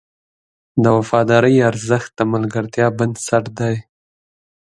[0.83, 3.75] د وفادارۍ ارزښت د ملګرتیا بنسټ دی.